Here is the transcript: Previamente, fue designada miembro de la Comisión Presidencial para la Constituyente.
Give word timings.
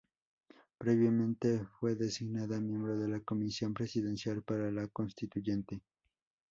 Previamente, 0.79 1.67
fue 1.79 1.93
designada 1.93 2.59
miembro 2.59 2.97
de 2.97 3.07
la 3.07 3.19
Comisión 3.19 3.75
Presidencial 3.75 4.41
para 4.41 4.71
la 4.71 4.87
Constituyente. 4.87 5.83